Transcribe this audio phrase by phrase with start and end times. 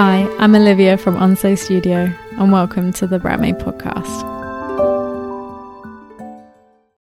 [0.00, 2.08] Hi, I'm Olivia from Onso Studio,
[2.38, 4.38] and welcome to the Brand Made podcast.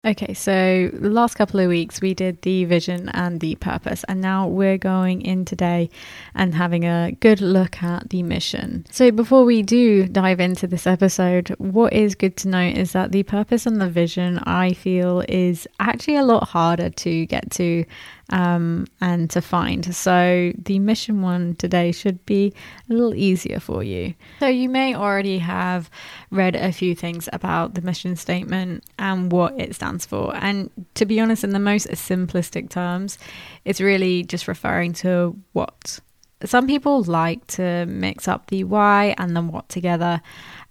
[0.05, 4.21] Okay, so the last couple of weeks we did the vision and the purpose, and
[4.21, 5.89] now we're going in today
[6.35, 8.85] and having a good look at the mission.
[8.91, 13.11] So, before we do dive into this episode, what is good to note is that
[13.11, 17.83] the purpose and the vision I feel is actually a lot harder to get to
[18.29, 19.93] um, and to find.
[19.95, 22.53] So the mission one today should be
[22.89, 24.13] a little easier for you.
[24.39, 25.89] So you may already have
[26.31, 30.35] read a few things about the mission statement and what it stands for.
[30.35, 33.17] And to be honest, in the most simplistic terms,
[33.63, 35.99] it's really just referring to what.
[36.43, 40.21] Some people like to mix up the why and the what together,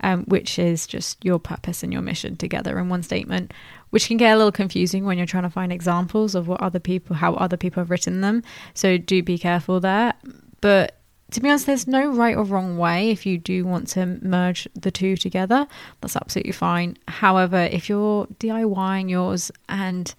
[0.02, 3.52] um, which is just your purpose and your mission together in one statement
[3.95, 6.80] which can get a little confusing when you're trying to find examples of what other
[6.80, 8.43] people, how other people have written them.
[8.75, 10.15] So do be careful there.
[10.61, 10.98] But
[11.30, 14.67] to be honest, there's no right or wrong way if you do want to merge
[14.75, 15.69] the two together.
[16.01, 16.98] That's absolutely fine.
[17.06, 20.12] However, if you're DIYing yours and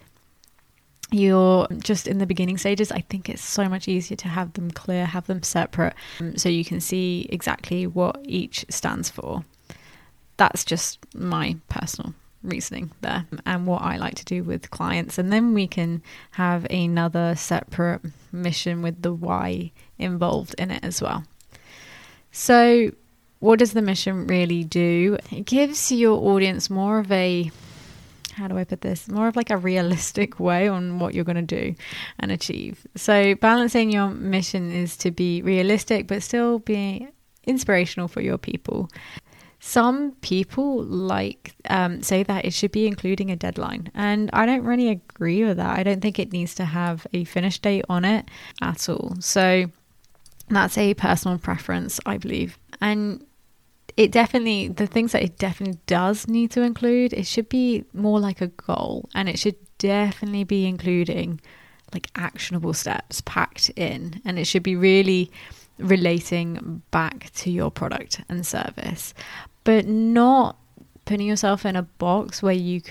[1.11, 4.71] you're just in the beginning stages, I think it's so much easier to have them
[4.71, 9.43] clear, have them separate, um, so you can see exactly what each stands for.
[10.37, 12.13] That's just my personal
[12.49, 15.17] reasoning there and what I like to do with clients.
[15.17, 16.01] And then we can
[16.31, 18.01] have another separate
[18.31, 21.23] mission with the why involved in it as well.
[22.31, 22.91] So,
[23.39, 25.17] what does the mission really do?
[25.31, 27.51] It gives your audience more of a
[28.33, 29.07] how do I put this?
[29.07, 31.75] More of like a realistic way on what you're going to do
[32.19, 32.85] and achieve.
[32.95, 37.07] So, balancing your mission is to be realistic but still be
[37.45, 38.89] inspirational for your people.
[39.67, 44.63] Some people like um, say that it should be including a deadline, and I don't
[44.63, 45.79] really agree with that.
[45.79, 48.29] I don't think it needs to have a finish date on it
[48.61, 49.15] at all.
[49.19, 49.65] So
[50.49, 53.25] that's a personal preference, I believe, and
[53.97, 57.11] it definitely the things that it definitely does need to include.
[57.13, 61.41] It should be more like a goal, and it should definitely be including
[61.91, 65.31] like actionable steps packed in, and it should be really
[65.79, 69.15] relating back to your product and service
[69.65, 70.57] but not
[71.03, 72.81] putting yourself in a box where you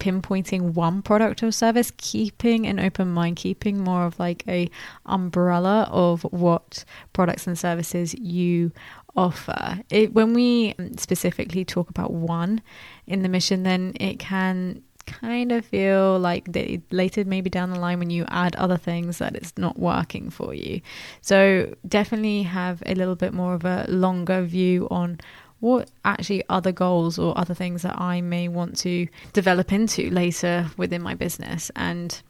[0.00, 4.68] pinpointing one product or service keeping an open mind keeping more of like a
[5.06, 8.72] umbrella of what products and services you
[9.16, 9.80] offer.
[9.90, 12.60] It, when we um, specifically talk about one
[13.06, 16.46] in the mission then it can kind of feel like
[16.90, 20.52] later maybe down the line when you add other things that it's not working for
[20.52, 20.82] you.
[21.22, 25.18] So definitely have a little bit more of a longer view on
[25.60, 30.70] what actually other goals or other things that I may want to develop into later
[30.76, 32.20] within my business and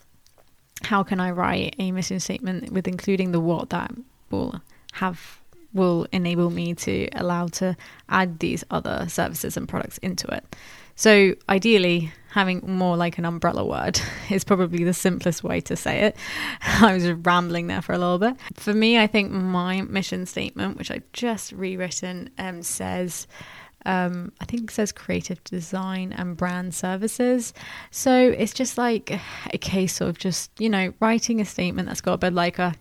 [0.82, 3.92] how can I write a mission statement with including the what that
[4.30, 4.60] will
[4.92, 5.40] have
[5.74, 7.76] will enable me to allow to
[8.08, 10.56] add these other services and products into it.
[10.96, 14.00] So ideally, having more like an umbrella word
[14.30, 16.16] is probably the simplest way to say it.
[16.62, 18.36] I was rambling there for a little bit.
[18.54, 23.26] For me, I think my mission statement, which I've just rewritten, um, says.
[23.86, 27.54] Um, I think says creative design and brand services.
[27.92, 29.18] So it's just like
[29.52, 32.74] a case of just, you know, writing a statement that's got a bit like a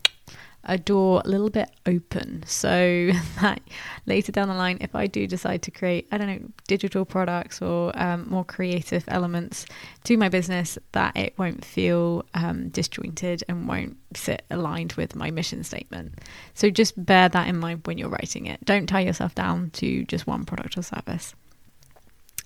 [0.67, 3.09] a door a little bit open so
[3.41, 3.61] that
[4.05, 7.61] later down the line, if I do decide to create, I don't know, digital products
[7.61, 9.65] or um, more creative elements
[10.03, 15.31] to my business, that it won't feel um, disjointed and won't sit aligned with my
[15.31, 16.19] mission statement.
[16.53, 18.63] So just bear that in mind when you're writing it.
[18.65, 21.33] Don't tie yourself down to just one product or service.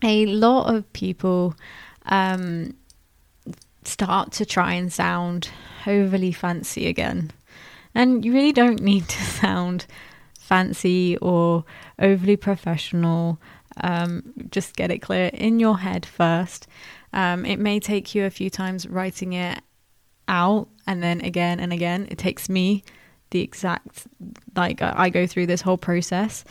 [0.04, 1.56] A lot of people
[2.06, 2.76] um,
[3.84, 5.50] start to try and sound
[5.88, 7.32] overly fancy again
[7.94, 9.86] and you really don't need to sound
[10.40, 11.64] fancy or
[12.00, 13.40] overly professional.
[13.80, 16.68] Um, just get it clear in your head first.
[17.14, 19.62] Um, it may take you a few times writing it
[20.28, 22.08] out and then again and again.
[22.12, 22.84] It takes me
[23.32, 24.08] the exact,
[24.56, 26.44] like, I go through this whole process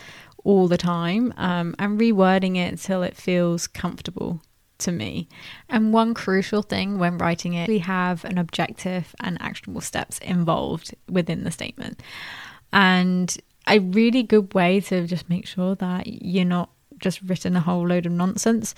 [0.43, 4.41] all the time um, and rewording it until it feels comfortable
[4.81, 5.27] to me.
[5.69, 10.93] And one crucial thing when writing it, we have an objective and actionable steps involved
[11.09, 12.01] within the statement.
[12.73, 13.35] And
[13.67, 16.69] a really good way to just make sure that you're not
[17.01, 18.73] just written a whole load of nonsense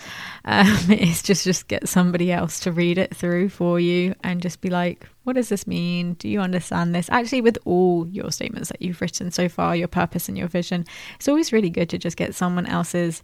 [0.46, 4.62] um, is just just get somebody else to read it through for you and just
[4.62, 8.70] be like what does this mean do you understand this actually with all your statements
[8.70, 10.86] that you've written so far your purpose and your vision
[11.16, 13.22] it's always really good to just get someone else's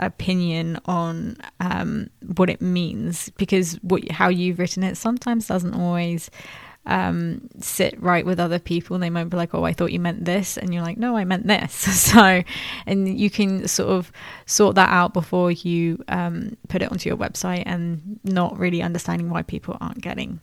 [0.00, 6.30] opinion on um, what it means because what how you've written it sometimes doesn't always
[6.86, 10.24] um, sit right with other people they might be like, oh, I thought you meant
[10.24, 10.56] this.
[10.56, 11.72] And you're like, no, I meant this.
[12.00, 12.42] so,
[12.86, 14.10] and you can sort of
[14.46, 19.30] sort that out before you um, put it onto your website and not really understanding
[19.30, 20.40] why people aren't getting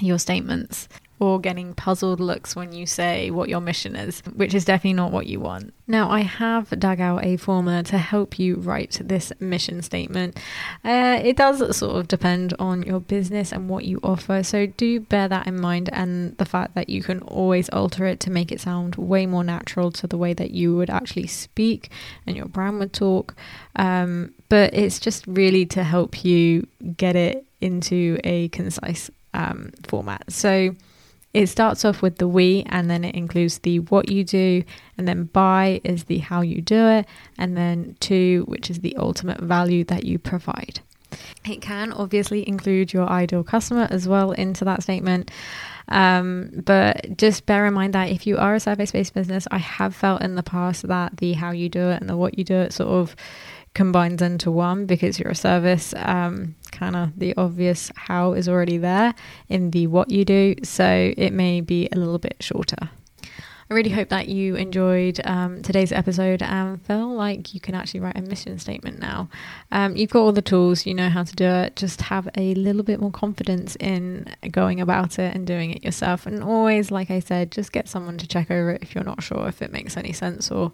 [0.00, 0.88] your statements
[1.22, 5.12] or getting puzzled looks when you say what your mission is, which is definitely not
[5.12, 5.72] what you want.
[5.86, 10.36] Now, I have dug out a formula to help you write this mission statement.
[10.84, 14.98] Uh, it does sort of depend on your business and what you offer, so do
[14.98, 18.50] bear that in mind and the fact that you can always alter it to make
[18.50, 21.88] it sound way more natural to the way that you would actually speak
[22.26, 23.36] and your brand would talk.
[23.76, 26.66] Um, but it's just really to help you
[26.96, 30.24] get it into a concise um, format.
[30.32, 30.74] So
[31.34, 34.62] it starts off with the we and then it includes the what you do,
[34.98, 37.06] and then by is the how you do it,
[37.38, 40.80] and then to, which is the ultimate value that you provide.
[41.44, 45.30] It can obviously include your ideal customer as well into that statement.
[45.88, 49.58] Um, but just bear in mind that if you are a service based business, I
[49.58, 52.44] have felt in the past that the how you do it and the what you
[52.44, 53.16] do it sort of
[53.74, 55.94] combines into one because you're a service.
[55.96, 59.14] Um, of the obvious how is already there
[59.48, 62.90] in the what you do, so it may be a little bit shorter.
[63.72, 68.00] I really hope that you enjoyed um, today's episode and feel like you can actually
[68.00, 69.30] write a mission statement now.
[69.70, 71.76] Um, you've got all the tools, you know how to do it.
[71.76, 76.26] Just have a little bit more confidence in going about it and doing it yourself.
[76.26, 79.22] And always, like I said, just get someone to check over it if you're not
[79.22, 80.72] sure if it makes any sense or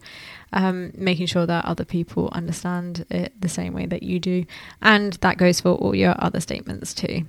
[0.52, 4.44] um, making sure that other people understand it the same way that you do.
[4.82, 7.26] And that goes for all your other statements too.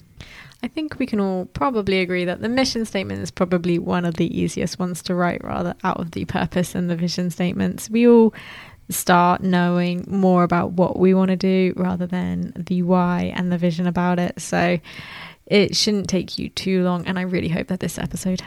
[0.62, 4.16] I think we can all probably agree that the mission statement is probably one of
[4.16, 7.90] the easiest ones to write, rather out of the purpose and the vision statements.
[7.90, 8.34] We all
[8.90, 13.58] start knowing more about what we want to do rather than the why and the
[13.58, 14.42] vision about it.
[14.42, 14.80] So
[15.46, 17.06] it shouldn't take you too long.
[17.06, 18.42] And I really hope that this episode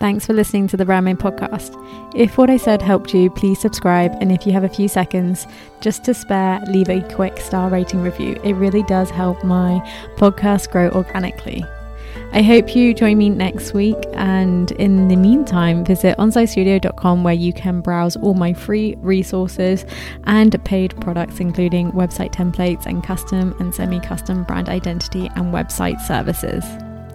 [0.00, 1.76] Thanks for listening to the Brandmade podcast.
[2.14, 4.16] If what I said helped you, please subscribe.
[4.18, 5.46] And if you have a few seconds
[5.82, 8.40] just to spare, leave a quick star rating review.
[8.42, 9.78] It really does help my
[10.16, 11.62] podcast grow organically.
[12.32, 13.98] I hope you join me next week.
[14.14, 19.84] And in the meantime, visit onsitestudio.com where you can browse all my free resources
[20.24, 26.00] and paid products, including website templates and custom and semi custom brand identity and website
[26.00, 26.64] services.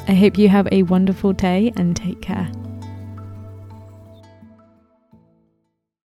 [0.07, 2.47] I hope you have a wonderful day and take care.